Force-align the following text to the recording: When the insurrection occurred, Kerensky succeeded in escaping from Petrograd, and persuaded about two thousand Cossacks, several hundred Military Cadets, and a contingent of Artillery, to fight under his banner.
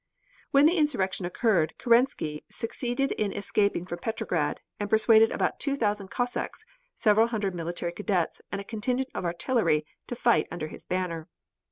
When 0.49 0.65
the 0.65 0.77
insurrection 0.79 1.27
occurred, 1.27 1.75
Kerensky 1.77 2.43
succeeded 2.49 3.11
in 3.11 3.31
escaping 3.31 3.85
from 3.85 3.99
Petrograd, 3.99 4.59
and 4.79 4.89
persuaded 4.89 5.31
about 5.31 5.59
two 5.59 5.75
thousand 5.77 6.07
Cossacks, 6.07 6.65
several 6.95 7.27
hundred 7.27 7.53
Military 7.53 7.91
Cadets, 7.91 8.41
and 8.51 8.59
a 8.59 8.63
contingent 8.63 9.11
of 9.13 9.25
Artillery, 9.25 9.85
to 10.07 10.15
fight 10.15 10.47
under 10.49 10.69
his 10.69 10.85
banner. 10.85 11.27